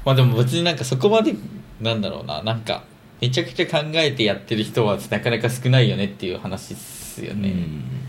[0.03, 1.35] まあでも別になんかそこまで
[1.79, 2.41] なんだろうな。
[2.41, 2.83] なんか
[3.21, 8.01] めちゃくちゃ考えてやってる人はなかなか少ないよねっていう話っすよね、うん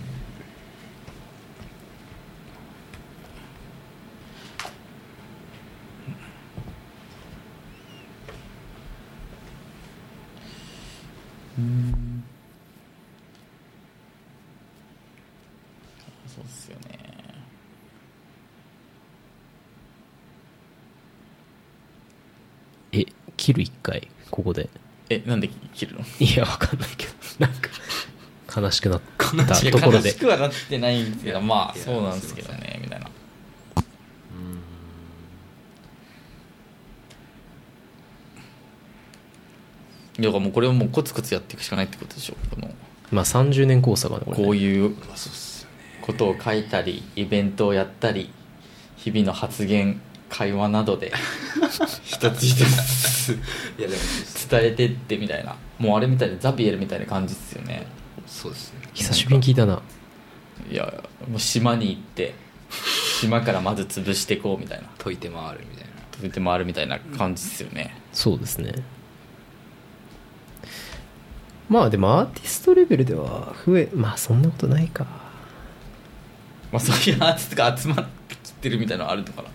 [16.63, 16.99] すよね
[22.93, 23.05] え
[23.43, 24.71] 切る一回ここで。
[25.11, 26.05] えなんで切るの？
[26.21, 27.13] いやわかんないけど。
[27.41, 27.71] なんか
[28.61, 30.11] 悲しくなったいやところで。
[30.11, 33.11] 悲しくはなってないんですけどまあいやそうなんですけどねみたいな。
[40.21, 42.37] だからもうこれをもうコツコツやっていくしかないってことでしょ？
[42.55, 42.71] この。
[43.11, 44.25] まあ30年交差がね。
[44.27, 44.95] こういう
[46.01, 48.31] ことを書いたりイベントをやったり
[48.97, 50.01] 日々の発言
[50.33, 51.13] 会話などで
[52.05, 53.33] 一つ一つ。
[53.79, 54.03] いやでも。
[54.51, 55.57] 伝えてってみたいな。
[55.79, 57.87] もうあれみたいなザビエルみたいな感じですよね。
[58.27, 58.81] そうですね。
[58.95, 59.83] 久しぶりに聞いたな。
[60.71, 60.85] いや
[61.29, 62.35] もう島に行って
[63.21, 64.89] 島からまず潰していこうみたいな。
[64.99, 65.91] 解いて回るみたいな。
[66.13, 67.95] 続いて回るみたいな感じですよね。
[68.13, 68.73] そうですね。
[71.69, 75.05] まあでもアーティストレベルでは増えまあそんなことないか。
[76.73, 79.49] まあそういうアーティストが集まってきてるみたいなのあるのかな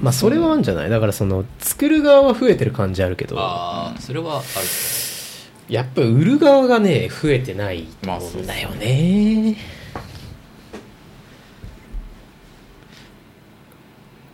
[0.00, 0.90] まあそれはあるんじゃない？
[0.90, 3.38] だからその作る側は増えてる感じあるけど。
[3.38, 4.44] ああそれはある
[5.68, 9.56] やっぱ売る側がね増えてないと思うんだよね、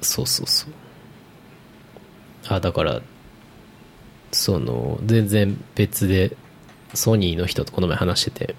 [0.00, 0.70] そうそうそう。
[2.48, 3.02] あだから
[4.33, 6.37] その全然別で
[6.94, 8.55] ソニーの人とこの前話してて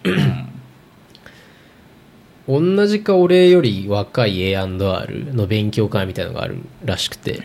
[2.48, 7.42] 同じか俺より若い A&R の勉強会みたいのがあるらしくて、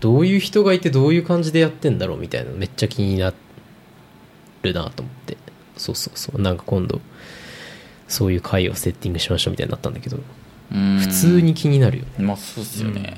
[0.00, 3.32] どういう人がいてどういう感じでやってんだろうみたいなのめっちゃ気にな
[4.62, 5.36] るなと思って。
[5.76, 6.40] そうそうそう。
[6.40, 7.00] なんか今度
[8.06, 10.18] そういう会をセッティングしましょうみたいになったんだけど
[10.70, 12.24] 普普通に気になるよね。
[12.24, 13.16] まあそうっすよね、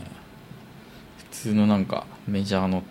[1.18, 2.83] 普通のなんかメジャーの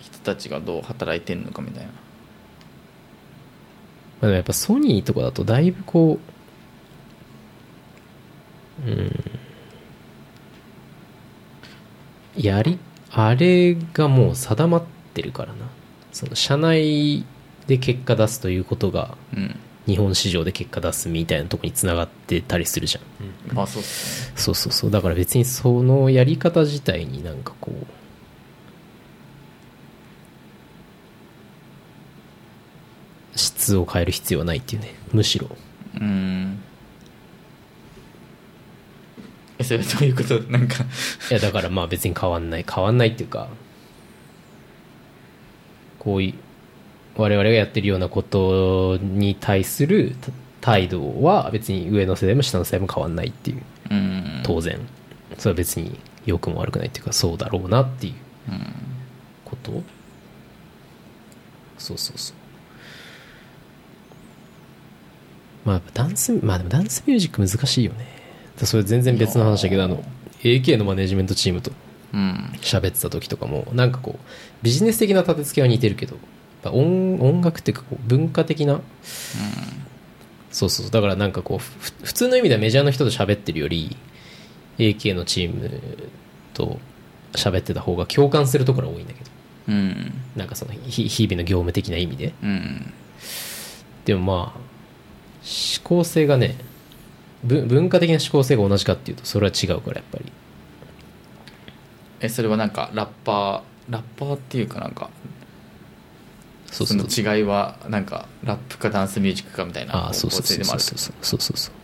[0.00, 1.90] 人たちがどう働いてんのかみたいな。
[1.90, 1.92] ま
[4.20, 6.35] あ、でもやっぱソニーとかだとだいぶこう
[8.84, 9.12] うん。
[12.36, 12.78] やり
[13.10, 14.84] あれがもう定まっ
[15.14, 15.66] てるからな。
[16.12, 17.24] その社内
[17.66, 19.56] で結果出すということがうん。
[19.86, 23.00] 日本市場で結果出すみたいなとこにつながってたりするじゃ
[23.52, 23.54] ん。
[23.54, 23.88] まあそうね。
[24.34, 24.90] そうそうそう。
[24.90, 27.86] だから別にそのやり方自体になんかこう
[33.38, 34.94] 質を変える必要はないっていうね。
[35.12, 35.48] むしろ。
[36.00, 36.60] うん
[39.58, 40.40] え それはどういうこと？
[40.50, 40.84] なんか。
[41.30, 42.64] いやだからまあ別に変わんない。
[42.72, 43.48] 変わんないっていうか
[45.98, 46.34] こういう
[47.16, 53.62] 我々がやってるようなことに対するた態度は別に上の世代も下の世代も変わんないっていう。
[53.90, 54.40] うん。
[54.44, 54.78] 当然。
[55.38, 58.14] それは別に良くも悪くないっていうかそうだろうなっていう
[58.48, 58.60] うん。
[59.44, 59.82] こと。
[61.78, 62.36] そうそうそう。
[65.68, 67.98] まあダンスまあでもダンスミュージック難しいよね。
[67.98, 68.15] だ
[68.64, 70.02] それ全然別の話だけどあの
[70.42, 71.72] AK のマネジメントチームと
[72.14, 72.52] うん。
[72.60, 74.24] 喋ってた時とかもなんかこう
[74.62, 76.16] ビジネス的な立て付けは似てるけど
[76.64, 78.80] 音音楽っていうかこう文化的な
[80.50, 83.96] そうそうそうだからなんかこうふ普通の意味ではメジャーの人と喋ってるより
[84.78, 85.80] AK のチーム
[86.54, 86.78] と
[87.32, 89.30] 喋ってた方が共感するところは多いんだけど
[89.68, 90.12] うん。
[90.36, 92.32] なんかその日日々の業務的な意味で。
[92.42, 92.92] うん。
[94.04, 96.56] でもまあ思考性がね
[97.46, 100.32] 文文化的な思考性が同じかっていうとそれは違うからやっぱり。
[102.20, 105.10] えそれはなんかラッパーラッパーっていうかなんか
[106.70, 111.74] その違いはなんかラップかダンスミュージックかみたいなああそうそうそう方向性でもあるそうそうそうそうそう。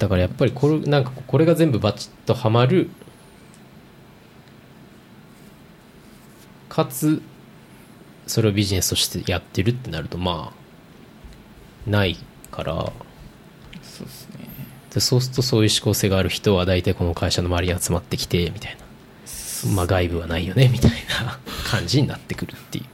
[0.00, 2.88] だからやっぱりこれなんかこれが全部バチッとはまる
[6.70, 7.20] かつ
[8.26, 10.54] それをビジネスとしてやってるってなるとま
[11.86, 12.16] あない
[12.50, 12.92] から
[14.94, 18.90] でそうするとそういう思考性がある人は大体この会社の周りに集まってきてみたいな。
[19.74, 20.90] まあ外部はないよねみたい
[21.24, 22.84] な 感じになってくるっていう。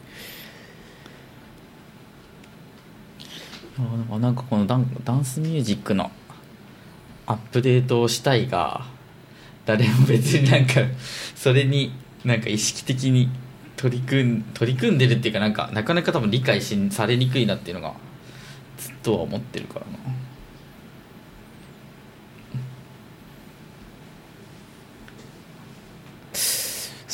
[4.11, 6.11] あなんかこのダンダンスミュージックの
[7.27, 8.87] アップデートをしたいが
[9.67, 10.81] 誰も別になんか
[11.35, 11.93] それに
[12.25, 13.29] なんか意識的に
[13.77, 17.95] 取り組ん取り組んでるっていうかなんかなかなか多分理解しされにくいなっていうのが
[18.79, 20.26] ずっとは思ってるからな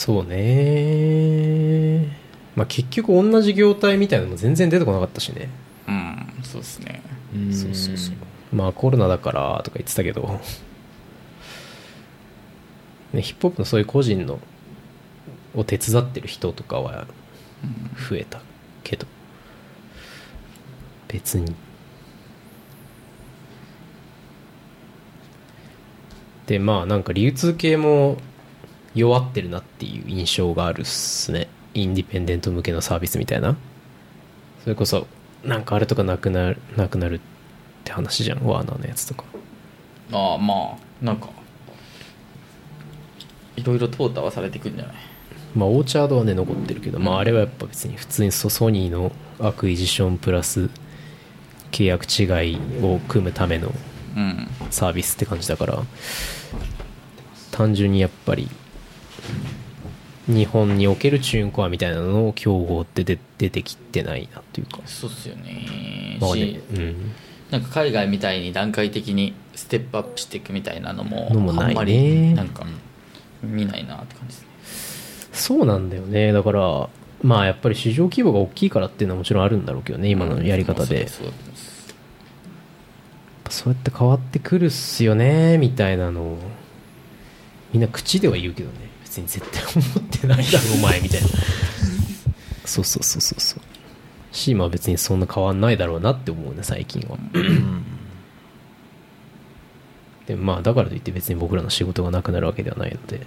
[0.05, 2.09] そうね。
[2.57, 5.49] まあ結局同じ業態みたいなのも全然出てこなかったしね。
[5.87, 7.01] うんそうですね。
[7.53, 8.17] そうそうそう。
[8.53, 10.41] まあコロナだからとか言ってたけど、
[13.15, 14.41] ね、ヒップホップのそういう個人の
[15.55, 17.07] を手伝ってる人とかは
[18.11, 18.41] 増えた
[18.83, 19.07] けど。
[21.07, 21.55] 別に。
[26.47, 28.17] でまあなんか流通系も
[28.95, 31.49] 弱ってるなっていう印象があるっすね。
[31.75, 33.57] インディペンデント向けのサービスみたいな。
[34.63, 35.07] それこそ
[35.45, 37.21] なんかあれとかなくなるなくなるっ
[37.85, 38.45] て話じゃん。
[38.45, 39.25] ワーナーのやつとか。
[40.13, 41.31] ああまあなんか
[43.57, 44.95] いろいろ淘汰はされていくんじゃない？
[45.55, 50.69] まあ Orchard はね残ってるけど、まああれはやっぱ別に普通にソソニーの acquisition プラス
[51.71, 53.73] 契約違いを組むための
[54.15, 54.49] うん。
[54.71, 55.83] サービスって感じだから
[57.51, 58.49] 単純にやっぱり
[60.29, 64.81] 日本における TuneCore みたいなのを競合って出出てきてないなというか。
[64.87, 66.19] そうっすよね。
[66.21, 67.13] まあねしうん。
[67.51, 72.65] なんか海外みたいに段階的にステップアップしていくみたいなのもあんまりなんか
[73.43, 74.49] 見ないなって感じですね。
[75.33, 76.33] そうなんだよね。
[76.33, 76.89] だから
[77.23, 81.33] まあやっぱり市場規模が大きいからっていうのはもちろんあるんだろうけどね今のやり方で、そうそうそう
[83.53, 86.39] そうやって変わってくるっすよねみたいなのを
[87.73, 91.29] みんな口では言うけどね別に絶対思ってないだろお前みたいな。
[92.65, 93.61] そうそうそうそうそう。
[94.33, 97.19] シーマは別にそんな変わんないだろうなって思うね最近は。
[100.27, 103.27] でもまあだからといって別に僕らの仕事がなくなるわけではないので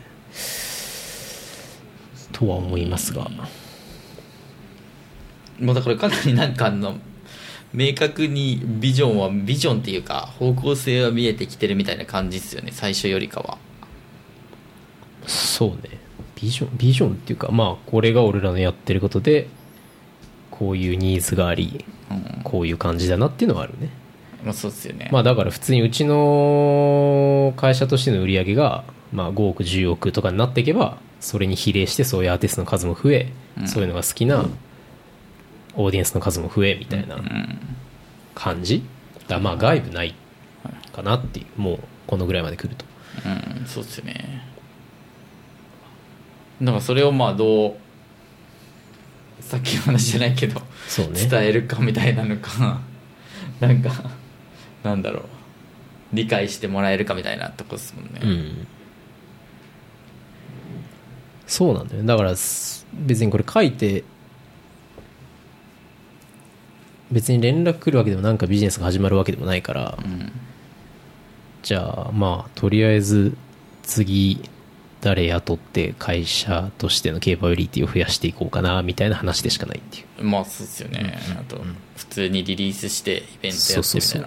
[2.32, 3.30] とは思いますが。
[5.60, 6.98] もうだからかなりなんかあの
[7.74, 13.60] 明確にビジョンはビジョンっていうか方向性は見えてきてるみたいな感じですよね最初よりかは
[15.28, 16.00] そうね。
[16.36, 19.48] ビジョンビジョンっていうかまあこれが俺らのやってることで
[20.52, 22.42] こういうニーズがありうん。
[22.44, 23.90] こういう感じだなっていうのはあるね。
[24.44, 25.10] まあそうですよね。
[25.12, 33.68] まあだから普通にうちの会社としての売り上げがまあ5億10億とかになっていけばそれに比例してそういうアーティストの数も増え、うん。
[33.68, 34.46] そういうのが好きな
[35.76, 37.60] オーディエンスの数も増えみたいなうん。
[38.36, 38.84] 感じ。
[39.28, 40.14] だまあ外部ない
[40.94, 42.86] かなっていうもうこのぐらいまで来ると。
[43.26, 43.66] うん。
[43.66, 44.46] そうですよね
[46.62, 47.76] だからそれをまあどう
[49.42, 51.28] さっきの話じゃないけどそうね。
[51.28, 52.82] 伝えるかみたいなのか
[53.60, 53.92] なんか
[54.84, 55.24] なんだろう。
[56.14, 58.68] 理解してもらえるかみたいなとこですもんね、うん。
[61.46, 62.08] そうなんだよね。
[62.08, 64.04] だからす別にこれ書いて
[67.12, 70.32] 別に連絡来るわけでもなんかビジネスが始まるわけでもないからうん。
[71.64, 73.36] じゃあまあとりあえず
[73.84, 74.42] 次
[75.06, 80.24] 誰雇って会社としてのケーパビリティを増やしていこうかなみたいな話でしかないっていう。
[80.24, 81.62] まあそうですよね、あと
[81.96, 84.26] 普通にリリースしてイベントやってみたいなそうそうそう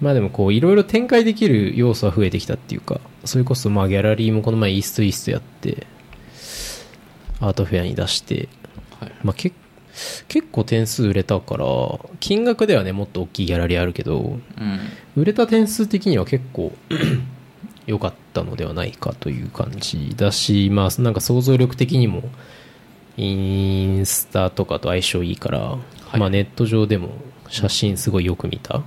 [0.00, 5.86] まあでもこういろいろ展開できる要素は増えてきたっていうかそれこそまあギャラリーもこの前イーストイーストやって
[7.40, 8.48] アートフェアに出して
[9.00, 9.12] はい。
[9.22, 9.52] まあ、け
[10.28, 11.66] 結構点数売れたから
[12.20, 14.78] 金額ではねもっと大きいギャラリーあるけどうん。
[15.16, 16.72] 売れた点数的には結構
[17.86, 22.22] 良かったのではないかという感じだしまあなんか想像力的にも
[23.16, 25.76] インスタとかと相性いいから、
[26.14, 26.18] い。
[26.18, 27.10] まあ、ネット上でも
[27.48, 28.82] 写真すごいよく見た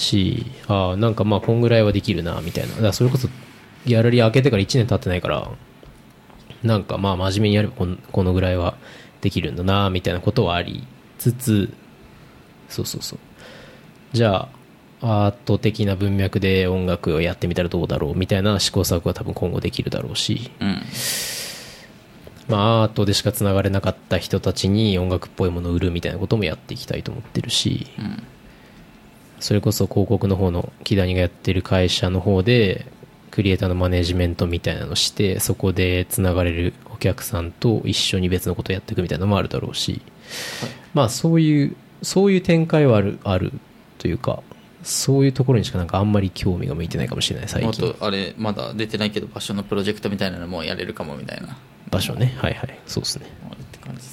[0.00, 2.70] しああなんかまあこんぐらいはできるなみたいな。
[2.70, 3.28] だからそれこそ
[3.86, 5.50] ギャラリー開けてから1年経ってないから
[6.62, 7.74] なんかまあ真面目にやれば
[8.12, 8.76] このぐらいは
[9.20, 10.86] できるんだなみたいなことはあり
[11.18, 11.72] つつ
[12.68, 13.18] そうそうそう。
[14.12, 14.48] じゃ
[15.00, 20.50] あアート的な文脈で音楽をやってみたらどうだろうみたいな試行錯誤は多分今後できるだろうし。
[20.60, 20.82] うん。
[22.48, 27.86] まあアートでしかつながれなかった人たちに音楽っぽいものを売るみたいなこともやっていきたいと思ってるし。
[27.98, 28.22] うん
[29.40, 32.86] それこそ広告の方の木谷がやってる会社の方で
[33.30, 40.02] クリエイターのマネジメントみたいなのしてそこでつながれるお客さんと一緒に別のことをやっていくみたいなのもあるだろうし、
[40.92, 43.52] まあそういうそういう展開はあるある
[43.98, 44.42] というか
[44.82, 51.56] そういうところにしかなんかあんまり興味が向いてないかもしれない最あ近とあれまだ出てないけど場所のプロジェクトみたいなのもやれるかもみたいな。
[51.90, 52.34] 場所ね。
[52.38, 52.78] はいはい。
[52.86, 53.26] そうですね。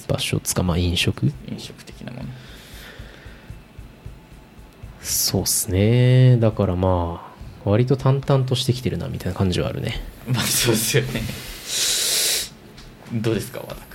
[0.07, 0.63] 場所つか。
[0.63, 1.31] まあ飲食。
[1.47, 2.29] 飲食的なもの
[5.01, 6.37] そうっすね。
[6.37, 10.01] だからまあ割と淡々としてきてるなみたいな感じはあるね。
[10.27, 11.21] まあそうですよね。
[13.21, 13.87] どうですか和田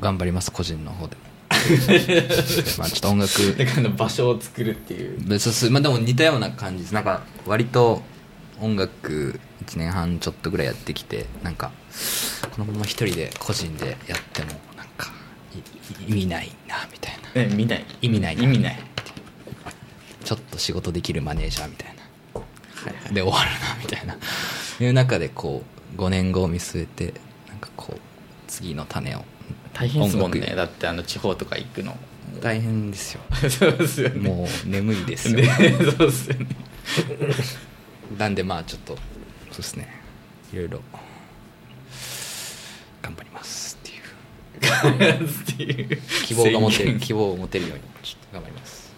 [0.00, 1.16] 頑張ります個人の方で。
[1.16, 1.22] も
[2.78, 3.32] まあちょっと音楽。
[3.54, 5.18] 君だから場所を作るっていう。
[5.20, 5.70] 別す。
[5.70, 6.92] まあでも似たような感じです。
[6.92, 8.02] なんか割と
[8.60, 11.72] 音楽1年半ちょっとぐらいやってきてなんか
[12.50, 15.12] このまま一人で個人でやってもなんか
[15.54, 17.30] い意味ないなみたいな。
[17.34, 17.84] え見ない。
[18.02, 18.42] 意味ないな。
[18.42, 18.78] 意味ない
[20.24, 22.02] ちょっと仕事できるマネージャーみたいな。
[22.34, 22.40] は
[22.90, 23.14] いはい。
[23.14, 24.16] で終わるなみたいな。
[24.80, 25.62] いう中でこ
[25.96, 27.14] う5年後を見据えて
[27.48, 28.00] なんかこう
[28.48, 29.24] 次の種を
[29.72, 30.54] 大変ですもんね。
[30.56, 31.96] だってあの地方とか行くの。
[32.40, 33.20] 大変ですよ。
[33.48, 34.28] そうですよね。
[34.28, 35.36] もう眠いですよ。
[35.36, 35.48] ね
[35.96, 36.46] そうですよね。
[38.18, 38.96] なんでまあちょっと
[39.50, 39.88] そうですね。
[40.52, 40.80] いろいろ
[43.02, 44.04] 頑張りますっていう。
[46.24, 48.92] 希望が持てる希望を持てるようにちょっと頑張ります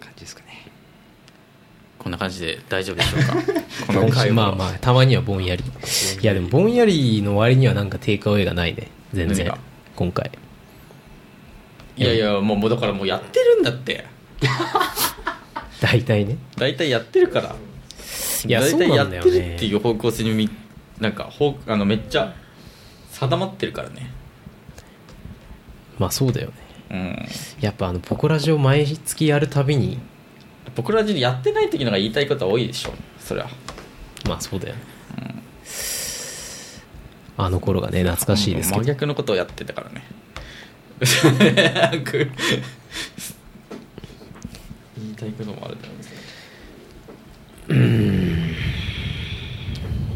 [0.00, 0.66] 感じですかね
[2.12, 3.34] な感じで大丈夫でしょうか？
[3.86, 5.64] この会話まあまあたまにはぼんやり。
[6.22, 8.88] いやでもぼんやりの割にはなんかテイクアウェイがないね。
[9.12, 9.52] 全然。
[9.96, 10.30] 今回。
[11.96, 14.04] いやいやもうもうだからもうやってるんだって。
[15.80, 16.36] 大体ね。
[16.56, 17.54] 大体やってるから。
[18.46, 20.50] いや大体やっそうなんだよねてるっていう方向性にみ
[21.00, 22.34] なんかほうあのめっちゃ
[23.10, 24.10] 定まってるからね。
[25.98, 26.54] まあそうだよね。
[26.90, 27.28] うん。
[27.60, 29.98] やっぱあのポコラジオ毎月やるたびに
[30.74, 32.92] 僕らでやってない時のが言いたいことは多いでしょ。
[33.18, 33.48] そりゃ。
[34.26, 34.80] まあそうだよね、
[37.36, 40.02] あの頃がね懐かしいですけ真ど逆のことをやってたからね。
[44.96, 46.14] 言いたいこともあると思うんですけ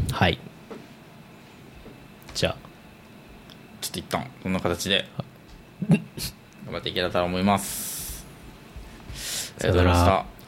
[0.09, 0.39] どはい。
[2.33, 2.55] じゃあ。
[3.81, 5.05] ちょっと一旦こんな形で。
[5.87, 6.01] 頑
[6.73, 8.25] 張っていけたらと思います。
[9.59, 10.25] ありがとうございましさよなら。
[10.25, 10.38] た